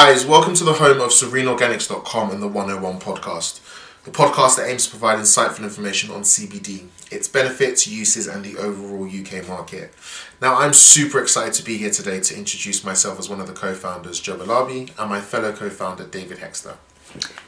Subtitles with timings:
[0.00, 3.58] guys, welcome to the home of SerenaOrganics.com and the 101 podcast,
[4.04, 8.56] the podcast that aims to provide insightful information on CBD, its benefits, uses, and the
[8.58, 9.92] overall UK market.
[10.40, 13.52] Now, I'm super excited to be here today to introduce myself as one of the
[13.52, 16.76] co founders, Joe Balabi, and my fellow co founder, David Hexter.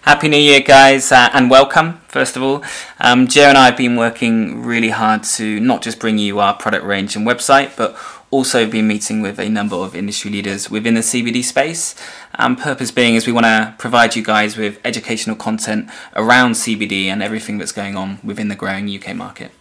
[0.02, 2.64] Happy New Year, guys, uh, and welcome, first of all.
[2.98, 6.54] Um, Joe and I have been working really hard to not just bring you our
[6.54, 7.96] product range and website, but
[8.30, 11.94] also been meeting with a number of industry leaders within the CBD space.
[12.38, 17.04] Um, purpose being is we want to provide you guys with educational content around CBD
[17.04, 19.52] and everything that's going on within the growing UK market.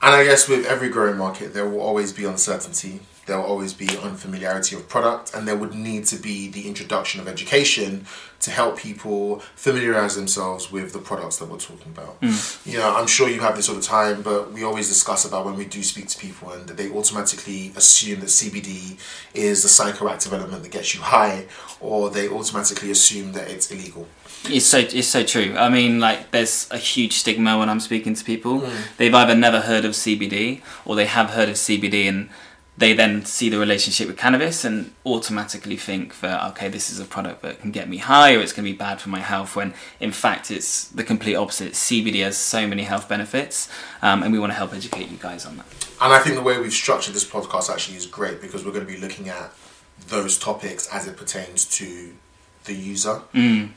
[0.00, 3.00] And I guess with every growing market, there will always be uncertainty.
[3.26, 7.20] There will always be unfamiliarity of product, and there would need to be the introduction
[7.20, 8.06] of education
[8.40, 12.20] to help people familiarize themselves with the products that we're talking about.
[12.20, 12.66] Mm.
[12.66, 15.46] You know, I'm sure you have this all the time, but we always discuss about
[15.46, 18.98] when we do speak to people, and they automatically assume that CBD
[19.32, 21.46] is the psychoactive element that gets you high,
[21.80, 24.06] or they automatically assume that it's illegal.
[24.46, 25.54] It's so it's so true.
[25.56, 28.62] I mean, like, there's a huge stigma when I'm speaking to people.
[28.98, 32.28] They've either never heard of CBD or they have heard of CBD and
[32.76, 37.04] they then see the relationship with cannabis and automatically think that okay, this is a
[37.04, 39.54] product that can get me high or it's going to be bad for my health.
[39.54, 41.72] When in fact, it's the complete opposite.
[41.72, 43.68] CBD has so many health benefits,
[44.02, 45.66] um, and we want to help educate you guys on that.
[46.00, 48.86] And I think the way we've structured this podcast actually is great because we're going
[48.86, 49.52] to be looking at
[50.08, 52.12] those topics as it pertains to
[52.64, 53.22] the user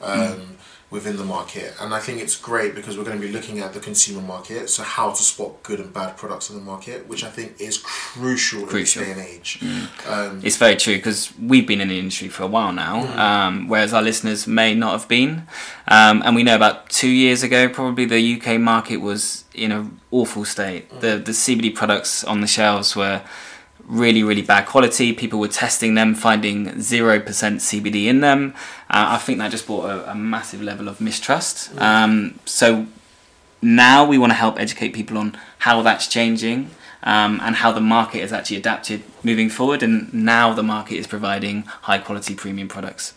[0.01, 0.56] um,
[0.89, 1.73] within the market.
[1.81, 4.69] And I think it's great because we're going to be looking at the consumer market,
[4.69, 7.77] so how to spot good and bad products in the market, which I think is
[7.77, 9.03] crucial, Crucial.
[9.03, 9.59] in this day and age.
[10.07, 13.67] Um, It's very true because we've been in the industry for a while now, um,
[13.67, 15.43] whereas our listeners may not have been.
[15.89, 19.99] Um, and we know about two years ago, probably the UK market was in an
[20.11, 20.89] awful state.
[21.01, 23.21] The the CBD products on the shelves were
[23.87, 25.13] really really bad quality.
[25.13, 28.53] People were testing them, finding zero percent CBD in them.
[28.89, 31.75] Uh, I think that just brought a, a massive level of mistrust.
[31.79, 32.85] Um, so
[33.61, 36.69] now we want to help educate people on how that's changing
[37.03, 39.81] um, and how the market has actually adapted moving forward.
[39.81, 43.13] And now the market is providing high quality premium products.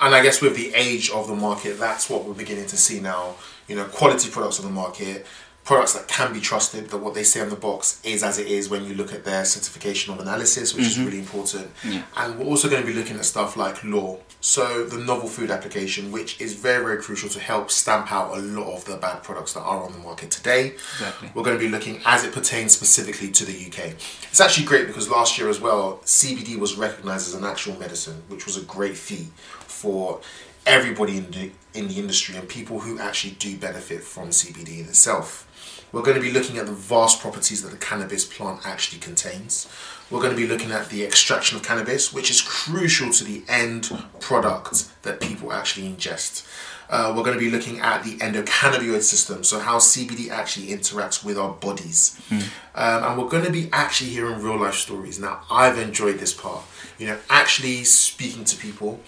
[0.00, 3.00] And I guess with the age of the market, that's what we're beginning to see
[3.00, 3.36] now.
[3.68, 5.26] You know, quality products on the market,
[5.66, 8.46] products that can be trusted, that what they say on the box is as it
[8.46, 11.06] is when you look at their certification of analysis, which is mm-hmm.
[11.06, 11.68] really important.
[11.84, 12.02] Yeah.
[12.16, 14.18] And we're also going to be looking at stuff like law.
[14.40, 18.40] So the novel food application, which is very, very crucial to help stamp out a
[18.40, 20.68] lot of the bad products that are on the market today.
[20.68, 21.32] Exactly.
[21.34, 23.94] We're going to be looking as it pertains specifically to the UK.
[24.30, 28.22] It's actually great because last year as well, CBD was recognized as an actual medicine,
[28.28, 29.32] which was a great feat
[29.66, 30.20] for
[30.66, 34.86] everybody in the in the industry and people who actually do benefit from CBD in
[34.86, 35.44] itself.
[35.92, 39.68] We're going to be looking at the vast properties that the cannabis plant actually contains.
[40.10, 43.42] We're going to be looking at the extraction of cannabis, which is crucial to the
[43.48, 43.90] end
[44.20, 46.46] product that people actually ingest.
[46.88, 51.24] Uh, we're going to be looking at the endocannabinoid system, so how CBD actually interacts
[51.24, 52.20] with our bodies.
[52.30, 55.18] Um, and we're going to be actually hearing real life stories.
[55.18, 56.62] Now, I've enjoyed this part,
[56.98, 59.00] you know, actually speaking to people,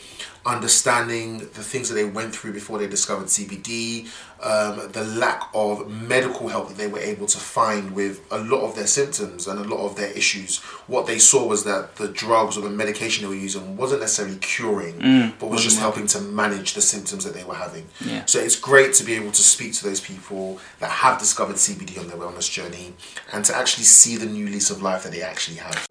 [0.47, 4.09] understanding the things that they went through before they discovered CBD,
[4.43, 8.61] um, the lack of medical help that they were able to find with a lot
[8.63, 10.59] of their symptoms and a lot of their issues.
[10.87, 14.39] What they saw was that the drugs or the medication they were using wasn't necessarily
[14.39, 17.68] curing, but was just helping to manage the symptoms that they were having.
[18.05, 18.25] Yeah.
[18.27, 21.99] So it's great to be able to speak to those people that have discovered CBD
[21.99, 22.95] on their wellness journey
[23.33, 25.87] and to actually see the new lease of life that they actually have.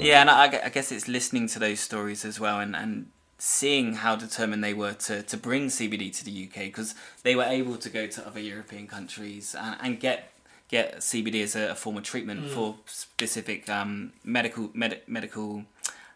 [0.00, 3.94] Yeah, and I, I guess it's listening to those stories as well and, and seeing
[3.94, 7.76] how determined they were to, to bring CBD to the UK because they were able
[7.76, 10.32] to go to other European countries and, and get
[10.68, 15.64] get CBD as a, a form of treatment for specific um, medical med- medical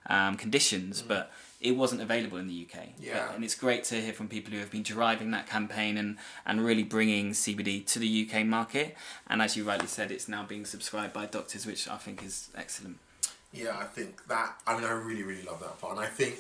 [0.07, 2.89] um, conditions, but it wasn't available in the UK.
[3.01, 3.33] Yeah.
[3.35, 6.65] and it's great to hear from people who have been driving that campaign and, and
[6.65, 8.97] really bringing CBD to the UK market.
[9.29, 12.51] And as you rightly said, it's now being subscribed by doctors, which I think is
[12.57, 12.99] excellent.
[13.53, 14.57] Yeah, I think that.
[14.67, 16.37] I mean, I really, really love that part, and I think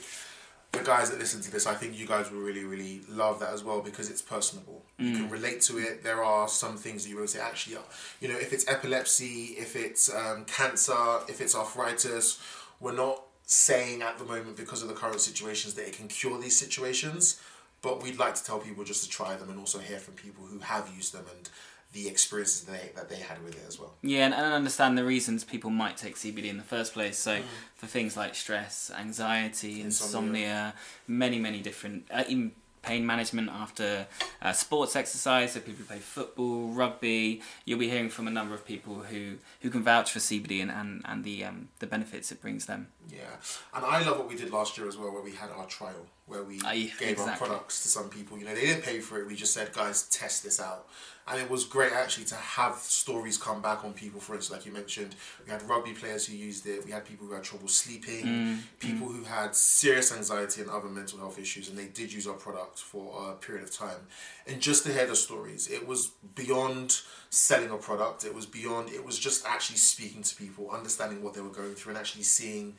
[0.73, 3.53] the guys that listen to this, I think you guys will really, really love that
[3.53, 4.83] as well because it's personable.
[4.99, 6.03] You can relate to it.
[6.03, 7.77] There are some things that you will say, actually,
[8.21, 12.41] you know, if it's epilepsy, if it's um, cancer, if it's arthritis,
[12.81, 16.41] we're not saying at the moment because of the current situations that it can cure
[16.41, 17.41] these situations,
[17.83, 20.45] but we'd like to tell people just to try them and also hear from people
[20.45, 21.51] who have used them and
[21.93, 23.93] the experiences they, that they had with it as well.
[24.03, 27.19] Yeah, and, and understand the reasons people might take CBD in the first place.
[27.19, 27.43] So, Mm.
[27.75, 29.85] for things like stress, anxiety, Insomnia.
[29.85, 30.75] insomnia,
[31.06, 32.53] many, many different, uh, even
[32.83, 34.06] pain management after
[34.41, 37.41] uh, sports exercise, so people who play football, rugby.
[37.65, 40.71] You'll be hearing from a number of people who, who can vouch for CBD and,
[40.71, 42.88] and, and the um, the benefits it brings them.
[43.09, 43.37] Yeah,
[43.75, 46.06] and I love what we did last year as well, where we had our trial,
[46.27, 48.39] where we Aye, gave our products to some people.
[48.39, 49.27] You know, they didn't pay for it.
[49.27, 50.87] We just said, guys, test this out,
[51.27, 54.21] and it was great actually to have stories come back on people.
[54.21, 55.15] For instance, like you mentioned,
[55.45, 56.85] we had rugby players who used it.
[56.85, 60.89] We had people who had trouble sleeping, Mm, people who had serious anxiety and other
[60.89, 64.07] mental health issues, and they did use our product for a period of time.
[64.47, 68.25] And just to hear the stories, it was beyond selling a product.
[68.25, 68.91] It was beyond.
[68.91, 72.23] It was just actually speaking to people, understanding what they were going through, and actually
[72.25, 72.75] seeing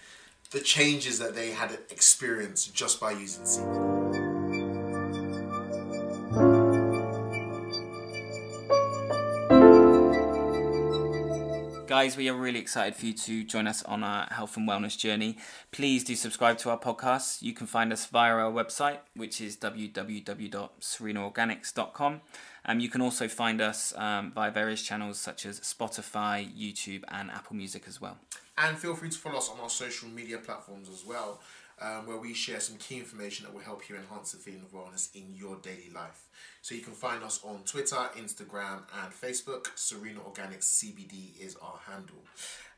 [0.53, 4.02] the changes that they had experienced just by using CBD.
[11.93, 14.97] Guys, we are really excited for you to join us on our health and wellness
[14.97, 15.37] journey.
[15.71, 17.43] Please do subscribe to our podcast.
[17.43, 22.21] You can find us via our website, which is www.serenaorganics.com.
[22.65, 27.29] Um, you can also find us um, via various channels such as Spotify, YouTube, and
[27.29, 28.17] Apple Music as well.
[28.57, 31.41] And feel free to follow us on our social media platforms as well,
[31.81, 34.71] um, where we share some key information that will help you enhance the feeling of
[34.71, 36.27] wellness in your daily life.
[36.61, 39.67] So you can find us on Twitter, Instagram, and Facebook.
[39.75, 42.23] Serena Organics CBD is our handle.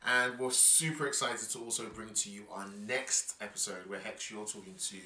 [0.07, 4.45] And we're super excited to also bring to you our next episode where Hex, you're
[4.45, 4.97] talking to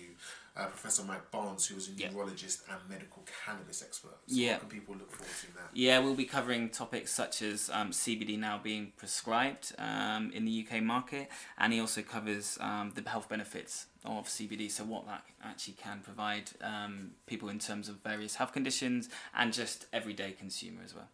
[0.60, 2.10] uh, Professor Mike Barnes, who is a Yeah.
[2.12, 4.18] neurologist and medical cannabis expert.
[4.28, 4.58] So Yeah.
[4.58, 5.70] can people look forward to that?
[5.74, 10.52] Yeah, we'll be covering topics such as um, CBD now being prescribed um, in the
[10.68, 15.24] UK market, and he also covers um, the health benefits of CBD, so what that
[15.44, 20.82] actually can provide um, people in terms of various health conditions and just everyday consumer
[20.84, 21.08] as well.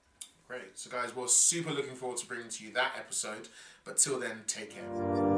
[0.47, 0.77] Great.
[0.77, 3.47] So, guys, we're super looking forward to bringing to you that episode.
[3.83, 5.34] But till then, take care.